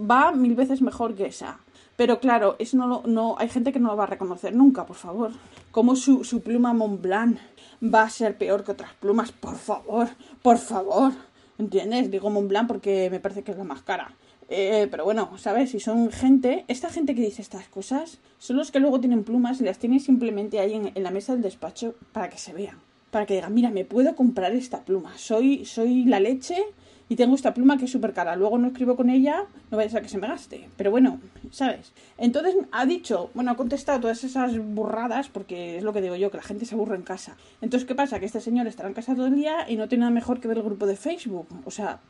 va 0.00 0.32
mil 0.32 0.54
veces 0.54 0.80
mejor 0.82 1.14
que 1.14 1.26
esa. 1.26 1.58
Pero 1.98 2.20
claro, 2.20 2.54
eso 2.60 2.76
no, 2.76 3.02
no 3.06 3.34
hay 3.40 3.48
gente 3.48 3.72
que 3.72 3.80
no 3.80 3.88
lo 3.88 3.96
va 3.96 4.04
a 4.04 4.06
reconocer 4.06 4.54
nunca, 4.54 4.86
por 4.86 4.94
favor. 4.94 5.32
Como 5.72 5.96
su, 5.96 6.22
su 6.22 6.42
pluma 6.42 6.72
Montblanc 6.72 7.38
va 7.82 8.02
a 8.02 8.08
ser 8.08 8.38
peor 8.38 8.62
que 8.62 8.70
otras 8.70 8.94
plumas, 8.94 9.32
por 9.32 9.56
favor, 9.56 10.06
por 10.40 10.58
favor. 10.58 11.12
¿Entiendes? 11.58 12.08
Digo 12.08 12.30
Montblanc 12.30 12.68
porque 12.68 13.10
me 13.10 13.18
parece 13.18 13.42
que 13.42 13.50
es 13.50 13.58
la 13.58 13.64
más 13.64 13.82
cara. 13.82 14.14
Eh, 14.48 14.86
pero 14.92 15.04
bueno, 15.04 15.36
¿sabes? 15.38 15.72
Si 15.72 15.80
son 15.80 16.12
gente, 16.12 16.64
esta 16.68 16.88
gente 16.88 17.16
que 17.16 17.22
dice 17.22 17.42
estas 17.42 17.66
cosas, 17.66 18.18
son 18.38 18.58
los 18.58 18.70
que 18.70 18.78
luego 18.78 19.00
tienen 19.00 19.24
plumas 19.24 19.60
y 19.60 19.64
las 19.64 19.80
tienen 19.80 19.98
simplemente 19.98 20.60
ahí 20.60 20.74
en, 20.74 20.92
en 20.94 21.02
la 21.02 21.10
mesa 21.10 21.32
del 21.32 21.42
despacho 21.42 21.96
para 22.12 22.30
que 22.30 22.38
se 22.38 22.52
vean. 22.52 22.78
Para 23.10 23.26
que 23.26 23.34
digan, 23.34 23.52
mira, 23.52 23.70
me 23.70 23.84
puedo 23.84 24.14
comprar 24.14 24.52
esta 24.52 24.84
pluma. 24.84 25.18
Soy, 25.18 25.64
soy 25.64 26.04
la 26.04 26.20
leche 26.20 26.62
y 27.08 27.16
tengo 27.16 27.34
esta 27.34 27.54
pluma 27.54 27.78
que 27.78 27.86
es 27.86 27.90
súper 27.90 28.12
cara. 28.12 28.36
Luego 28.36 28.58
no 28.58 28.68
escribo 28.68 28.96
con 28.96 29.08
ella, 29.08 29.46
no 29.70 29.76
vaya 29.76 29.88
a 29.88 29.92
ser 29.92 30.02
que 30.02 30.08
se 30.08 30.18
me 30.18 30.28
gaste. 30.28 30.68
Pero 30.76 30.90
bueno, 30.90 31.20
¿sabes? 31.50 31.92
Entonces 32.18 32.54
ha 32.70 32.84
dicho, 32.84 33.30
bueno, 33.34 33.50
ha 33.50 33.56
contestado 33.56 34.00
todas 34.00 34.22
esas 34.24 34.58
burradas, 34.58 35.28
porque 35.28 35.78
es 35.78 35.82
lo 35.82 35.92
que 35.92 36.02
digo 36.02 36.16
yo, 36.16 36.30
que 36.30 36.36
la 36.36 36.42
gente 36.42 36.66
se 36.66 36.74
aburre 36.74 36.96
en 36.96 37.02
casa. 37.02 37.36
Entonces, 37.62 37.86
¿qué 37.86 37.94
pasa? 37.94 38.20
Que 38.20 38.26
este 38.26 38.40
señor 38.40 38.66
estará 38.66 38.88
en 38.88 38.94
casa 38.94 39.14
todo 39.14 39.26
el 39.26 39.36
día 39.36 39.68
y 39.68 39.76
no 39.76 39.88
tiene 39.88 40.00
nada 40.00 40.12
mejor 40.12 40.40
que 40.40 40.48
ver 40.48 40.58
el 40.58 40.64
grupo 40.64 40.86
de 40.86 40.96
Facebook. 40.96 41.48
O 41.64 41.70
sea, 41.70 42.00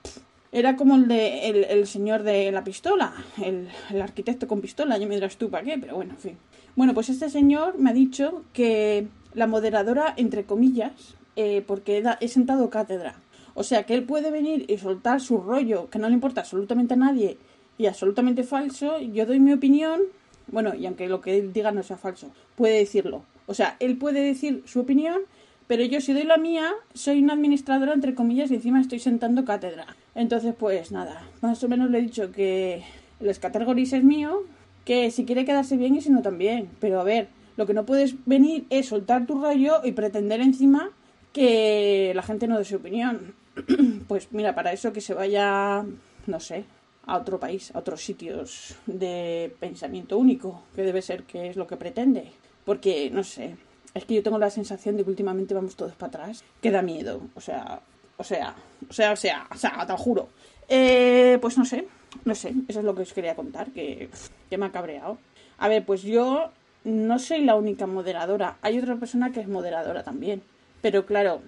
era 0.50 0.76
como 0.76 0.96
el 0.96 1.06
de 1.06 1.48
el, 1.48 1.86
señor 1.86 2.24
de 2.24 2.50
la 2.50 2.64
pistola, 2.64 3.12
el, 3.44 3.68
arquitecto 4.00 4.48
con 4.48 4.60
pistola, 4.60 4.98
yo 4.98 5.06
me 5.06 5.14
dirás 5.14 5.36
tú 5.36 5.48
para 5.48 5.62
qué, 5.62 5.78
pero 5.78 5.94
bueno, 5.94 6.14
en 6.14 6.18
fin. 6.18 6.38
Bueno, 6.74 6.94
pues 6.94 7.08
este 7.08 7.30
señor 7.30 7.78
me 7.78 7.90
ha 7.90 7.92
dicho 7.92 8.44
que 8.52 9.06
la 9.34 9.46
moderadora, 9.46 10.14
entre 10.16 10.44
comillas, 10.44 11.14
eh, 11.36 11.62
porque 11.66 12.02
he 12.20 12.28
sentado 12.28 12.70
cátedra 12.70 13.16
o 13.58 13.64
sea, 13.64 13.82
que 13.82 13.94
él 13.94 14.04
puede 14.04 14.30
venir 14.30 14.66
y 14.68 14.78
soltar 14.78 15.20
su 15.20 15.38
rollo 15.38 15.90
que 15.90 15.98
no 15.98 16.06
le 16.08 16.14
importa 16.14 16.42
absolutamente 16.42 16.94
a 16.94 16.96
nadie 16.96 17.38
y 17.76 17.86
absolutamente 17.86 18.44
falso. 18.44 19.00
Yo 19.00 19.26
doy 19.26 19.40
mi 19.40 19.52
opinión, 19.52 20.00
bueno, 20.46 20.76
y 20.76 20.86
aunque 20.86 21.08
lo 21.08 21.20
que 21.20 21.36
él 21.36 21.52
diga 21.52 21.72
no 21.72 21.82
sea 21.82 21.96
falso, 21.96 22.30
puede 22.54 22.78
decirlo. 22.78 23.24
O 23.46 23.54
sea, 23.54 23.76
él 23.80 23.98
puede 23.98 24.20
decir 24.20 24.62
su 24.64 24.78
opinión, 24.78 25.22
pero 25.66 25.82
yo 25.82 26.00
si 26.00 26.12
doy 26.12 26.22
la 26.22 26.36
mía, 26.36 26.70
soy 26.94 27.20
una 27.20 27.32
administradora, 27.32 27.94
entre 27.94 28.14
comillas, 28.14 28.52
y 28.52 28.54
encima 28.54 28.80
estoy 28.80 29.00
sentando 29.00 29.44
cátedra. 29.44 29.86
Entonces, 30.14 30.54
pues 30.56 30.92
nada, 30.92 31.28
más 31.40 31.64
o 31.64 31.68
menos 31.68 31.90
le 31.90 31.98
he 31.98 32.02
dicho 32.02 32.30
que 32.30 32.84
el 33.18 33.28
escatergoris 33.28 33.92
es 33.92 34.04
mío, 34.04 34.44
que 34.84 35.10
si 35.10 35.24
quiere 35.24 35.44
quedarse 35.44 35.76
bien 35.76 35.96
y 35.96 36.00
si 36.00 36.10
no 36.10 36.22
también. 36.22 36.70
Pero 36.78 37.00
a 37.00 37.04
ver, 37.04 37.26
Lo 37.58 37.66
que 37.66 37.74
no 37.74 37.84
puedes 37.84 38.14
venir 38.24 38.66
es 38.70 38.86
soltar 38.86 39.26
tu 39.26 39.42
rollo 39.42 39.80
y 39.82 39.90
pretender 39.90 40.40
encima 40.40 40.92
que 41.32 42.12
la 42.14 42.22
gente 42.22 42.46
no 42.46 42.56
dé 42.56 42.64
su 42.64 42.76
opinión. 42.76 43.34
pues 44.08 44.28
mira, 44.32 44.54
para 44.54 44.72
eso 44.72 44.92
que 44.92 45.00
se 45.00 45.14
vaya, 45.14 45.84
no 46.26 46.40
sé, 46.40 46.64
a 47.06 47.16
otro 47.16 47.40
país, 47.40 47.74
a 47.74 47.78
otros 47.78 48.02
sitios 48.04 48.76
de 48.86 49.54
pensamiento 49.58 50.18
único, 50.18 50.62
que 50.74 50.82
debe 50.82 51.02
ser 51.02 51.24
que 51.24 51.48
es 51.48 51.56
lo 51.56 51.66
que 51.66 51.76
pretende. 51.76 52.30
Porque, 52.64 53.10
no 53.10 53.24
sé, 53.24 53.56
es 53.94 54.04
que 54.04 54.14
yo 54.14 54.22
tengo 54.22 54.38
la 54.38 54.50
sensación 54.50 54.96
de 54.96 55.04
que 55.04 55.10
últimamente 55.10 55.54
vamos 55.54 55.74
todos 55.74 55.94
para 55.94 56.08
atrás, 56.08 56.44
que 56.60 56.70
da 56.70 56.82
miedo, 56.82 57.22
o 57.34 57.40
sea, 57.40 57.80
o 58.16 58.24
sea, 58.24 58.54
o 58.88 58.92
sea, 58.92 59.12
o 59.12 59.16
sea, 59.16 59.46
o 59.50 59.56
sea, 59.56 59.86
te 59.86 59.92
lo 59.92 59.98
juro. 59.98 60.28
Eh, 60.68 61.38
pues 61.40 61.56
no 61.56 61.64
sé, 61.64 61.86
no 62.24 62.34
sé, 62.34 62.52
eso 62.68 62.80
es 62.80 62.84
lo 62.84 62.94
que 62.94 63.02
os 63.02 63.12
quería 63.12 63.34
contar, 63.34 63.70
que, 63.70 64.10
que 64.50 64.58
me 64.58 64.66
ha 64.66 64.72
cabreado. 64.72 65.18
A 65.56 65.68
ver, 65.68 65.84
pues 65.86 66.02
yo 66.02 66.50
no 66.84 67.18
soy 67.18 67.44
la 67.44 67.54
única 67.54 67.86
moderadora, 67.86 68.58
hay 68.60 68.78
otra 68.78 68.96
persona 68.96 69.32
que 69.32 69.40
es 69.40 69.48
moderadora 69.48 70.02
también, 70.02 70.42
pero 70.82 71.06
claro, 71.06 71.40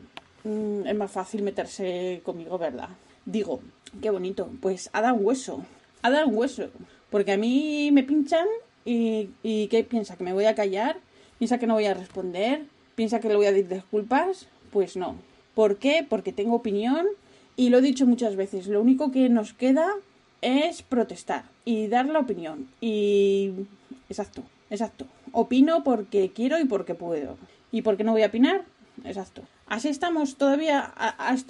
mm, 0.44 0.86
es 0.86 0.96
más 0.96 1.10
fácil 1.10 1.42
meterse 1.42 2.20
conmigo, 2.24 2.58
¿verdad? 2.58 2.88
Digo, 3.24 3.60
qué 4.00 4.10
bonito, 4.10 4.50
pues 4.60 4.90
ha 4.92 5.00
dado 5.00 5.16
hueso, 5.16 5.64
ha 6.02 6.10
dado 6.10 6.28
hueso, 6.28 6.68
porque 7.10 7.32
a 7.32 7.36
mí 7.36 7.90
me 7.92 8.02
pinchan 8.02 8.46
y, 8.84 9.30
y 9.42 9.68
¿qué 9.68 9.84
piensa? 9.84 10.16
¿Que 10.16 10.24
me 10.24 10.32
voy 10.32 10.46
a 10.46 10.54
callar? 10.54 10.98
¿Piensa 11.38 11.58
que 11.58 11.66
no 11.66 11.74
voy 11.74 11.86
a 11.86 11.94
responder? 11.94 12.64
¿Piensa 12.94 13.20
que 13.20 13.28
le 13.28 13.36
voy 13.36 13.46
a 13.46 13.52
decir 13.52 13.68
disculpas? 13.68 14.46
Pues 14.72 14.96
no. 14.96 15.16
¿Por 15.54 15.76
qué? 15.76 16.06
Porque 16.08 16.32
tengo 16.32 16.54
opinión 16.54 17.06
y 17.56 17.68
lo 17.68 17.78
he 17.78 17.82
dicho 17.82 18.06
muchas 18.06 18.36
veces, 18.36 18.66
lo 18.68 18.80
único 18.80 19.10
que 19.10 19.28
nos 19.28 19.52
queda 19.52 19.92
es 20.40 20.82
protestar 20.82 21.44
y 21.64 21.88
dar 21.88 22.06
la 22.06 22.20
opinión. 22.20 22.68
Y... 22.80 23.52
Exacto, 24.08 24.42
exacto. 24.70 25.06
Opino 25.32 25.84
porque 25.84 26.30
quiero 26.34 26.58
y 26.58 26.64
porque 26.64 26.94
puedo. 26.94 27.36
¿Y 27.70 27.82
por 27.82 27.96
qué 27.96 28.04
no 28.04 28.12
voy 28.12 28.22
a 28.22 28.28
opinar? 28.28 28.64
Exacto. 29.04 29.42
Así 29.70 29.88
estamos 29.88 30.34
todavía 30.34 30.92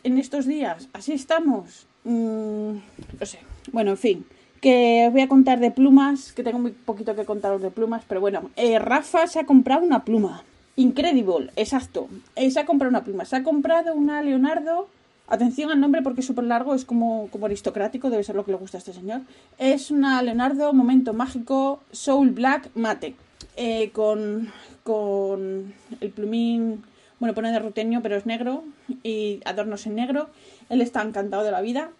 en 0.04 0.18
estos 0.18 0.46
días. 0.46 0.88
Así 0.92 1.14
estamos. 1.14 1.86
Mm, 2.04 2.72
no 3.18 3.26
sé. 3.26 3.38
Bueno, 3.72 3.92
en 3.92 3.96
fin. 3.96 4.26
Que 4.60 5.06
os 5.06 5.12
voy 5.12 5.22
a 5.22 5.28
contar 5.28 5.58
de 5.58 5.70
plumas, 5.70 6.32
que 6.32 6.42
tengo 6.42 6.58
muy 6.58 6.72
poquito 6.72 7.16
que 7.16 7.24
contaros 7.24 7.62
de 7.62 7.70
plumas, 7.70 8.04
pero 8.06 8.20
bueno, 8.20 8.50
eh, 8.56 8.78
Rafa 8.78 9.26
se 9.26 9.40
ha 9.40 9.46
comprado 9.46 9.82
una 9.86 10.04
pluma. 10.04 10.44
Incredible, 10.76 11.50
exacto. 11.56 12.08
Eh, 12.36 12.50
se 12.50 12.60
ha 12.60 12.66
comprado 12.66 12.90
una 12.90 13.04
pluma. 13.04 13.24
Se 13.24 13.36
ha 13.36 13.42
comprado 13.42 13.94
una 13.94 14.22
Leonardo. 14.22 14.86
Atención 15.26 15.70
al 15.70 15.80
nombre 15.80 16.02
porque 16.02 16.20
es 16.20 16.26
súper 16.26 16.44
largo, 16.44 16.74
es 16.74 16.84
como, 16.84 17.28
como 17.32 17.46
aristocrático, 17.46 18.10
debe 18.10 18.22
ser 18.22 18.34
lo 18.34 18.44
que 18.44 18.50
le 18.50 18.58
gusta 18.58 18.76
a 18.76 18.80
este 18.80 18.92
señor. 18.92 19.22
Es 19.56 19.90
una 19.90 20.20
Leonardo 20.20 20.74
Momento 20.74 21.14
Mágico 21.14 21.80
Soul 21.90 22.32
Black 22.32 22.68
Mate. 22.74 23.14
Eh, 23.56 23.90
con, 23.92 24.52
con 24.84 25.72
el 26.00 26.10
plumín 26.10 26.82
bueno, 27.20 27.34
pone 27.34 27.52
de 27.52 27.58
rutenio, 27.58 28.00
pero 28.02 28.16
es 28.16 28.26
negro 28.26 28.64
y 29.02 29.40
adornos 29.44 29.86
en 29.86 29.94
negro. 29.94 30.30
Él 30.70 30.80
está 30.80 31.02
encantado 31.02 31.44
de 31.44 31.50
la 31.50 31.60
vida. 31.60 31.90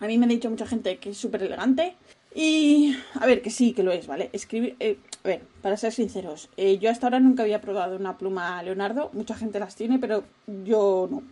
A 0.00 0.06
mí 0.06 0.18
me 0.18 0.26
ha 0.26 0.28
dicho 0.28 0.50
mucha 0.50 0.66
gente 0.66 0.98
que 0.98 1.10
es 1.10 1.18
súper 1.18 1.42
elegante. 1.42 1.94
Y 2.34 2.94
a 3.14 3.24
ver, 3.24 3.40
que 3.40 3.50
sí, 3.50 3.72
que 3.72 3.82
lo 3.82 3.90
es, 3.90 4.06
¿vale? 4.06 4.28
Escribir, 4.34 4.76
eh, 4.78 4.98
a 5.24 5.28
ver, 5.28 5.40
para 5.62 5.78
ser 5.78 5.92
sinceros, 5.92 6.50
eh, 6.58 6.76
yo 6.76 6.90
hasta 6.90 7.06
ahora 7.06 7.18
nunca 7.18 7.42
había 7.42 7.62
probado 7.62 7.96
una 7.96 8.18
pluma 8.18 8.62
Leonardo. 8.62 9.08
Mucha 9.14 9.34
gente 9.34 9.58
las 9.58 9.74
tiene, 9.74 9.98
pero 9.98 10.24
yo 10.64 11.08
no. 11.10 11.22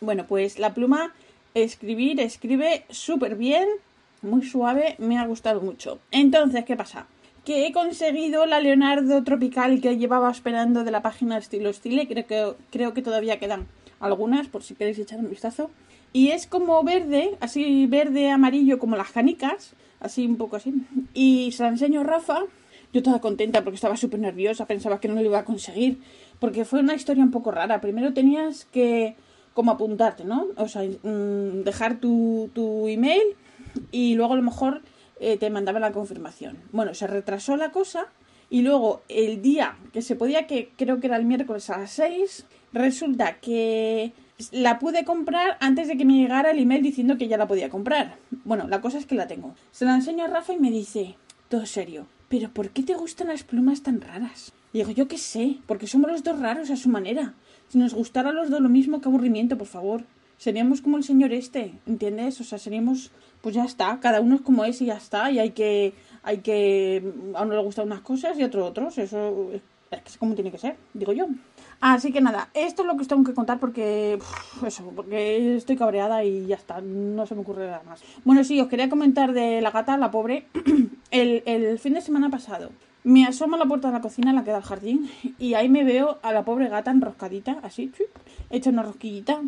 Bueno, 0.00 0.24
pues 0.28 0.60
la 0.60 0.72
pluma 0.72 1.12
escribir, 1.54 2.20
escribe 2.20 2.84
súper 2.88 3.34
bien, 3.34 3.66
muy 4.22 4.44
suave, 4.46 4.94
me 4.98 5.18
ha 5.18 5.26
gustado 5.26 5.60
mucho. 5.60 5.98
Entonces, 6.12 6.64
¿qué 6.64 6.76
pasa? 6.76 7.06
Que 7.48 7.66
he 7.66 7.72
conseguido 7.72 8.44
la 8.44 8.60
Leonardo 8.60 9.24
Tropical 9.24 9.80
que 9.80 9.96
llevaba 9.96 10.30
esperando 10.30 10.84
de 10.84 10.90
la 10.90 11.00
página 11.00 11.38
Estilo 11.38 11.72
Stile. 11.72 12.06
Creo 12.06 12.26
que, 12.26 12.52
creo 12.70 12.92
que 12.92 13.00
todavía 13.00 13.38
quedan 13.38 13.66
algunas, 14.00 14.48
por 14.48 14.62
si 14.62 14.74
queréis 14.74 14.98
echar 14.98 15.18
un 15.18 15.30
vistazo. 15.30 15.70
Y 16.12 16.28
es 16.28 16.46
como 16.46 16.84
verde, 16.84 17.38
así 17.40 17.86
verde 17.86 18.30
amarillo 18.30 18.78
como 18.78 18.96
las 18.96 19.12
canicas, 19.12 19.72
así 19.98 20.26
un 20.26 20.36
poco 20.36 20.56
así. 20.56 20.74
Y 21.14 21.50
se 21.52 21.62
la 21.62 21.70
enseño 21.70 22.04
Rafa. 22.04 22.40
Yo 22.92 23.02
toda 23.02 23.22
contenta 23.22 23.64
porque 23.64 23.76
estaba 23.76 23.96
súper 23.96 24.20
nerviosa, 24.20 24.66
pensaba 24.66 25.00
que 25.00 25.08
no 25.08 25.14
lo 25.14 25.22
iba 25.22 25.38
a 25.38 25.46
conseguir. 25.46 26.02
Porque 26.40 26.66
fue 26.66 26.80
una 26.80 26.96
historia 26.96 27.24
un 27.24 27.30
poco 27.30 27.50
rara. 27.50 27.80
Primero 27.80 28.12
tenías 28.12 28.66
que 28.66 29.16
como 29.54 29.70
apuntarte, 29.70 30.26
¿no? 30.26 30.48
O 30.58 30.68
sea, 30.68 30.82
mm, 30.82 31.64
dejar 31.64 31.98
tu, 31.98 32.50
tu 32.52 32.88
email 32.88 33.22
y 33.90 34.16
luego 34.16 34.34
a 34.34 34.36
lo 34.36 34.42
mejor 34.42 34.82
eh, 35.20 35.36
te 35.36 35.50
mandaba 35.50 35.80
la 35.80 35.92
confirmación. 35.92 36.58
Bueno, 36.72 36.94
se 36.94 37.06
retrasó 37.06 37.56
la 37.56 37.70
cosa 37.70 38.06
y 38.50 38.62
luego 38.62 39.02
el 39.08 39.42
día 39.42 39.76
que 39.92 40.02
se 40.02 40.16
podía, 40.16 40.46
que 40.46 40.70
creo 40.76 41.00
que 41.00 41.06
era 41.06 41.16
el 41.16 41.24
miércoles 41.24 41.68
a 41.70 41.78
las 41.78 41.90
6, 41.92 42.46
resulta 42.72 43.38
que 43.40 44.12
la 44.52 44.78
pude 44.78 45.04
comprar 45.04 45.56
antes 45.60 45.88
de 45.88 45.96
que 45.96 46.04
me 46.04 46.14
llegara 46.14 46.50
el 46.50 46.60
email 46.60 46.82
diciendo 46.82 47.18
que 47.18 47.28
ya 47.28 47.36
la 47.36 47.48
podía 47.48 47.68
comprar. 47.68 48.16
Bueno, 48.44 48.68
la 48.68 48.80
cosa 48.80 48.98
es 48.98 49.06
que 49.06 49.14
la 49.14 49.26
tengo. 49.26 49.54
Se 49.70 49.84
la 49.84 49.94
enseño 49.94 50.24
a 50.24 50.28
Rafa 50.28 50.52
y 50.52 50.58
me 50.58 50.70
dice, 50.70 51.16
todo 51.48 51.66
serio, 51.66 52.06
¿pero 52.28 52.50
por 52.50 52.70
qué 52.70 52.82
te 52.82 52.94
gustan 52.94 53.28
las 53.28 53.42
plumas 53.42 53.82
tan 53.82 54.00
raras? 54.00 54.52
Y 54.72 54.78
digo, 54.78 54.90
yo 54.90 55.08
qué 55.08 55.18
sé, 55.18 55.58
porque 55.66 55.86
somos 55.86 56.10
los 56.10 56.22
dos 56.22 56.38
raros 56.38 56.70
a 56.70 56.76
su 56.76 56.88
manera. 56.88 57.34
Si 57.68 57.78
nos 57.78 57.94
gustara 57.94 58.30
a 58.30 58.32
los 58.32 58.50
dos 58.50 58.60
lo 58.60 58.68
mismo, 58.68 59.00
qué 59.00 59.08
aburrimiento, 59.08 59.58
por 59.58 59.66
favor. 59.66 60.04
Seríamos 60.38 60.80
como 60.80 60.96
el 60.96 61.04
señor 61.04 61.32
este, 61.32 61.74
¿entiendes? 61.86 62.40
O 62.40 62.44
sea, 62.44 62.58
seríamos 62.58 63.10
pues 63.40 63.54
ya 63.54 63.64
está, 63.64 63.98
cada 64.00 64.20
uno 64.20 64.36
es 64.36 64.40
como 64.40 64.64
es 64.64 64.80
y 64.82 64.86
ya 64.86 64.96
está, 64.96 65.30
y 65.30 65.38
hay 65.38 65.50
que, 65.50 65.94
hay 66.22 66.38
que, 66.38 67.02
a 67.34 67.42
uno 67.42 67.54
le 67.54 67.62
gustan 67.62 67.86
unas 67.86 68.00
cosas 68.00 68.38
y 68.38 68.42
a 68.42 68.46
otro 68.46 68.66
otros, 68.66 68.98
eso 68.98 69.50
es 69.90 70.18
como 70.18 70.34
tiene 70.34 70.50
que 70.50 70.58
ser, 70.58 70.76
digo 70.94 71.12
yo. 71.12 71.26
Así 71.80 72.12
que 72.12 72.20
nada, 72.20 72.50
esto 72.54 72.82
es 72.82 72.88
lo 72.88 72.96
que 72.96 73.02
os 73.02 73.08
tengo 73.08 73.22
que 73.22 73.34
contar 73.34 73.60
porque, 73.60 74.18
eso, 74.66 74.92
porque 74.94 75.56
estoy 75.56 75.76
cabreada 75.76 76.24
y 76.24 76.46
ya 76.46 76.56
está, 76.56 76.80
no 76.80 77.24
se 77.26 77.34
me 77.34 77.42
ocurre 77.42 77.66
nada 77.66 77.82
más. 77.84 78.02
Bueno, 78.24 78.42
sí, 78.42 78.60
os 78.60 78.68
quería 78.68 78.88
comentar 78.88 79.32
de 79.32 79.60
la 79.60 79.70
gata, 79.70 79.96
la 79.96 80.10
pobre, 80.10 80.46
el, 81.12 81.42
el 81.46 81.78
fin 81.78 81.94
de 81.94 82.00
semana 82.00 82.30
pasado. 82.30 82.70
Me 83.04 83.24
asomo 83.24 83.54
a 83.54 83.58
la 83.58 83.64
puerta 83.64 83.88
de 83.88 83.94
la 83.94 84.00
cocina, 84.00 84.32
la 84.32 84.42
que 84.42 84.50
da 84.50 84.56
al 84.56 84.64
jardín, 84.64 85.08
y 85.38 85.54
ahí 85.54 85.68
me 85.68 85.84
veo 85.84 86.18
a 86.22 86.32
la 86.32 86.44
pobre 86.44 86.68
gata 86.68 86.90
enroscadita, 86.90 87.60
así, 87.62 87.92
hecha 88.50 88.70
una 88.70 88.82
rosquillita, 88.82 89.40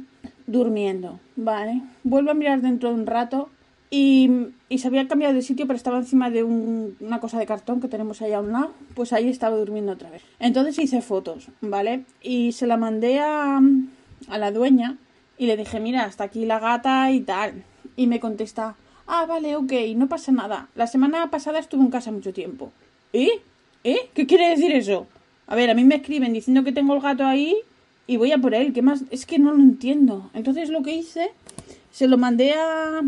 durmiendo, 0.47 1.21
¿vale? 1.37 1.83
Vuelvo 2.05 2.31
a 2.31 2.35
mirar 2.35 2.61
dentro 2.61 2.91
de 2.91 2.95
un 2.95 3.07
rato 3.07 3.51
y, 3.91 4.31
se 4.79 4.87
había 4.87 5.09
cambiado 5.09 5.35
de 5.35 5.43
sitio, 5.43 5.67
pero 5.67 5.77
estaba 5.77 5.99
encima 5.99 6.31
de 6.31 6.45
una 6.45 7.19
cosa 7.19 7.39
de 7.39 7.47
cartón 7.47 7.81
que 7.81 7.89
tenemos 7.89 8.23
ahí 8.23 8.33
a 8.33 8.41
un 8.41 8.53
lado. 8.53 8.73
Pues 8.95 9.13
ahí 9.13 9.29
estaba 9.29 9.57
durmiendo 9.57 9.93
otra 9.93 10.11
vez. 10.11 10.23
Entonces 10.39 10.79
hice 10.79 11.03
fotos, 11.03 11.49
¿vale? 11.61 12.05
Y 12.23 12.53
se 12.53 12.67
la 12.67 12.77
mandé 12.77 13.19
a, 13.19 13.61
a 14.29 14.39
la 14.39 14.53
dueña 14.53 14.97
y 15.37 15.47
le 15.47 15.57
dije, 15.57 15.81
mira, 15.81 16.05
hasta 16.05 16.25
aquí 16.25 16.45
la 16.47 16.61
gata 16.61 17.11
y 17.11 17.21
tal. 17.21 17.65
Y 17.97 18.07
me 18.07 18.21
contesta, 18.21 18.77
ah, 19.09 19.27
vale, 19.27 19.57
ok, 19.57 19.73
no 19.97 20.09
pasa 20.09 20.31
nada. 20.31 20.69
La 20.77 20.87
semana 20.87 21.31
pasada 21.31 21.59
estuve 21.59 21.83
en 21.83 21.91
casa 21.91 22.13
mucho 22.13 22.33
tiempo. 22.33 22.71
¿Eh? 23.13 23.41
¿Eh? 23.83 24.11
¿Qué 24.15 24.27
quiere 24.27 24.51
decir 24.51 24.73
eso? 24.73 25.09
A 25.49 25.57
ver, 25.57 25.69
a 25.69 25.75
mí 25.75 25.83
me 25.83 25.97
escriben 25.97 26.33
diciendo 26.33 26.63
que 26.63 26.71
tengo 26.71 26.95
el 26.95 27.01
gato 27.01 27.27
ahí 27.27 27.57
y 28.11 28.17
voy 28.17 28.33
a 28.33 28.39
por 28.39 28.55
él. 28.55 28.73
¿Qué 28.73 28.83
más? 28.83 29.05
Es 29.13 29.25
que 29.25 29.39
no 29.39 29.53
lo 29.53 29.63
entiendo. 29.63 30.31
Entonces 30.35 30.69
lo 30.69 30.83
que 30.83 30.93
hice 30.93 31.31
se 31.93 32.09
lo 32.09 32.19
mandé 32.19 32.55
a, 32.55 33.03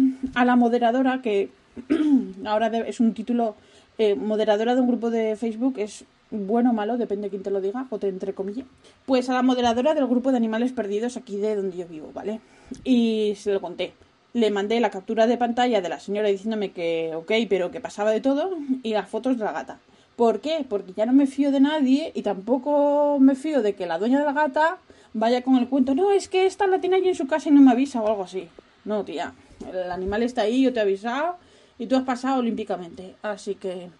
la 0.45 0.55
moderadora, 0.55 1.21
que 1.21 1.51
ahora 2.45 2.69
es 2.87 3.01
un 3.01 3.13
título, 3.13 3.57
eh, 3.99 4.15
moderadora 4.15 4.77
de 4.77 4.81
un 4.81 4.87
grupo 4.87 5.11
de 5.11 5.35
Facebook, 5.35 5.75
es 5.79 6.05
bueno 6.31 6.71
o 6.71 6.73
malo, 6.73 6.99
depende 6.99 7.25
de 7.25 7.31
quién 7.31 7.43
te 7.43 7.51
lo 7.51 7.61
diga, 7.61 7.89
o 7.91 7.99
te 7.99 8.07
entre 8.07 8.33
comillas. 8.33 8.65
Pues 9.05 9.29
a 9.29 9.35
la 9.35 9.43
moderadora 9.43 9.93
del 9.95 10.07
grupo 10.07 10.31
de 10.31 10.37
animales 10.37 10.71
perdidos 10.71 11.17
aquí 11.17 11.37
de 11.37 11.57
donde 11.57 11.79
yo 11.79 11.89
vivo, 11.89 12.13
¿vale? 12.15 12.39
Y 12.85 13.35
se 13.37 13.53
lo 13.53 13.61
conté. 13.61 13.95
Le 14.35 14.53
mandé 14.53 14.79
la 14.79 14.91
captura 14.91 15.27
de 15.27 15.37
pantalla 15.37 15.81
de 15.81 15.89
la 15.89 15.99
señora 15.99 16.29
diciéndome 16.29 16.71
que 16.71 17.11
ok, 17.17 17.33
pero 17.51 17.73
que 17.73 17.81
pasaba 17.81 18.13
de 18.13 18.21
todo, 18.21 18.57
y 18.85 18.93
las 18.93 19.09
fotos 19.09 19.37
de 19.37 19.45
la 19.45 19.53
gata. 19.53 19.81
¿Por 20.17 20.41
qué? 20.41 20.65
Porque 20.69 20.93
ya 20.93 21.07
no 21.07 21.13
me 21.13 21.27
fío 21.27 21.51
de 21.51 21.61
nadie 21.61 22.13
y 22.15 22.23
tampoco 22.23 23.19
me 23.21 23.35
fío 23.35 23.63
de 23.63 23.75
que 23.75 23.87
la 23.87 23.99
dueña 23.99 24.19
de 24.19 24.25
la 24.25 24.33
gata 24.33 24.79
vaya 25.15 25.43
con 25.43 25.57
el 25.57 25.69
cuento, 25.69 25.95
no, 25.95 26.11
es 26.11 26.29
que 26.29 26.47
esta 26.47 26.67
la 26.67 26.81
tiene 26.81 26.97
allí 26.97 27.09
en 27.09 27.15
su 27.15 27.27
casa 27.27 27.49
y 27.49 27.53
no 27.53 27.61
me 27.61 27.73
avisa 27.73 28.03
o 28.03 28.07
algo 28.07 28.25
así. 28.25 28.49
No, 28.85 29.05
tía. 29.05 29.33
El 29.73 29.91
animal 29.91 30.23
está 30.23 30.43
ahí, 30.43 30.63
yo 30.63 30.73
te 30.73 30.81
he 30.81 30.83
avisado 30.83 31.37
y 31.79 31.87
tú 31.87 31.97
has 31.97 32.03
pasado 32.03 32.41
olímpicamente. 32.41 33.15
Así 33.23 33.55
que. 33.55 33.91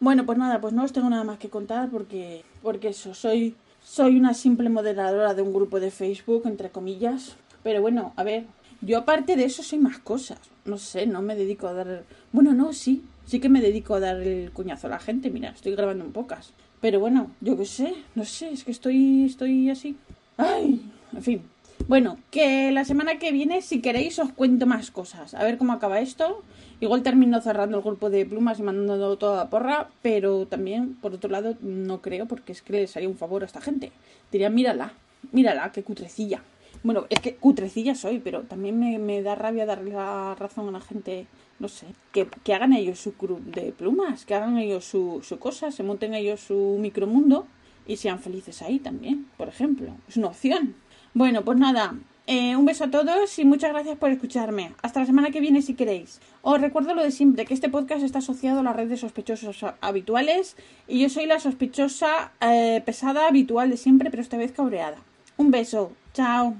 Bueno, 0.00 0.26
pues 0.26 0.36
nada, 0.36 0.60
pues 0.60 0.72
no 0.72 0.82
os 0.82 0.92
tengo 0.92 1.08
nada 1.08 1.24
más 1.24 1.38
que 1.38 1.48
contar 1.48 1.88
porque. 1.90 2.44
Porque 2.62 2.88
eso, 2.88 3.14
soy. 3.14 3.54
Soy 3.84 4.16
una 4.16 4.32
simple 4.32 4.68
moderadora 4.68 5.34
de 5.34 5.42
un 5.42 5.52
grupo 5.52 5.80
de 5.80 5.90
Facebook, 5.90 6.42
entre 6.44 6.70
comillas. 6.70 7.36
Pero 7.64 7.82
bueno, 7.82 8.12
a 8.14 8.22
ver, 8.22 8.44
yo 8.80 8.98
aparte 8.98 9.34
de 9.34 9.44
eso 9.44 9.62
soy 9.62 9.78
más 9.78 9.98
cosas. 9.98 10.38
No 10.64 10.78
sé, 10.78 11.06
no 11.06 11.20
me 11.20 11.34
dedico 11.34 11.66
a 11.66 11.72
dar. 11.72 12.04
Bueno, 12.30 12.52
no, 12.52 12.72
sí. 12.72 13.02
Sí 13.32 13.40
que 13.40 13.48
me 13.48 13.62
dedico 13.62 13.94
a 13.94 14.00
dar 14.00 14.20
el 14.20 14.50
cuñazo 14.52 14.88
a 14.88 14.90
la 14.90 14.98
gente. 14.98 15.30
Mira, 15.30 15.52
estoy 15.52 15.74
grabando 15.74 16.04
en 16.04 16.12
pocas. 16.12 16.52
Pero 16.82 17.00
bueno, 17.00 17.30
yo 17.40 17.56
qué 17.56 17.64
sé, 17.64 17.94
no 18.14 18.26
sé, 18.26 18.50
es 18.52 18.62
que 18.62 18.72
estoy, 18.72 19.24
estoy 19.24 19.70
así. 19.70 19.96
Ay, 20.36 20.82
en 21.14 21.22
fin. 21.22 21.42
Bueno, 21.88 22.18
que 22.30 22.70
la 22.72 22.84
semana 22.84 23.18
que 23.18 23.32
viene, 23.32 23.62
si 23.62 23.80
queréis, 23.80 24.18
os 24.18 24.32
cuento 24.32 24.66
más 24.66 24.90
cosas. 24.90 25.32
A 25.32 25.44
ver 25.44 25.56
cómo 25.56 25.72
acaba 25.72 26.00
esto. 26.00 26.42
Igual 26.80 27.02
termino 27.02 27.40
cerrando 27.40 27.78
el 27.78 27.82
grupo 27.82 28.10
de 28.10 28.26
plumas 28.26 28.58
y 28.58 28.64
mandando 28.64 29.16
toda 29.16 29.48
porra, 29.48 29.88
pero 30.02 30.46
también, 30.46 30.94
por 30.96 31.14
otro 31.14 31.30
lado, 31.30 31.56
no 31.62 32.02
creo, 32.02 32.26
porque 32.26 32.52
es 32.52 32.60
que 32.60 32.74
les 32.74 32.94
haría 32.98 33.08
un 33.08 33.16
favor 33.16 33.44
a 33.44 33.46
esta 33.46 33.62
gente. 33.62 33.92
Diría, 34.30 34.50
mírala, 34.50 34.92
mírala, 35.32 35.72
qué 35.72 35.82
cutrecilla. 35.82 36.42
Bueno, 36.82 37.06
es 37.10 37.20
que 37.20 37.36
cutrecilla 37.36 37.94
soy, 37.94 38.18
pero 38.18 38.42
también 38.42 38.78
me, 38.78 39.22
da 39.22 39.34
rabia 39.34 39.66
darle 39.66 39.92
la 39.92 40.34
razón 40.34 40.68
a 40.68 40.72
la 40.72 40.80
gente, 40.80 41.26
no 41.60 41.68
sé, 41.68 41.86
que, 42.12 42.28
hagan 42.52 42.72
ellos 42.72 42.98
su 42.98 43.14
club 43.14 43.40
de 43.40 43.72
plumas, 43.72 44.24
que 44.24 44.34
hagan 44.34 44.58
ellos 44.58 44.84
su, 44.84 45.20
su 45.22 45.38
cosa, 45.38 45.70
se 45.70 45.84
monten 45.84 46.14
ellos 46.14 46.40
su 46.40 46.78
micromundo 46.80 47.46
y 47.86 47.96
sean 47.96 48.18
felices 48.18 48.62
ahí 48.62 48.80
también, 48.80 49.28
por 49.36 49.48
ejemplo. 49.48 49.92
Es 50.08 50.16
una 50.16 50.28
opción. 50.28 50.74
Bueno, 51.14 51.44
pues 51.44 51.58
nada, 51.58 51.94
eh, 52.26 52.54
un 52.56 52.64
beso 52.64 52.84
a 52.84 52.90
todos 52.90 53.38
y 53.38 53.44
muchas 53.44 53.72
gracias 53.72 53.98
por 53.98 54.10
escucharme. 54.10 54.72
Hasta 54.82 55.00
la 55.00 55.06
semana 55.06 55.30
que 55.30 55.40
viene 55.40 55.60
si 55.60 55.74
queréis. 55.74 56.20
Os 56.42 56.60
recuerdo 56.60 56.94
lo 56.94 57.02
de 57.02 57.10
siempre, 57.10 57.44
que 57.44 57.54
este 57.54 57.68
podcast 57.68 58.02
está 58.02 58.20
asociado 58.20 58.60
a 58.60 58.62
la 58.62 58.72
red 58.72 58.88
de 58.88 58.96
sospechosos 58.96 59.64
habituales 59.80 60.56
y 60.86 61.00
yo 61.00 61.08
soy 61.08 61.26
la 61.26 61.40
sospechosa 61.40 62.32
eh, 62.40 62.82
pesada 62.86 63.26
habitual 63.26 63.70
de 63.70 63.76
siempre, 63.76 64.10
pero 64.10 64.22
esta 64.22 64.36
vez 64.36 64.52
cabreada. 64.52 64.98
Un 65.36 65.50
beso. 65.50 65.92
Chao. 66.12 66.56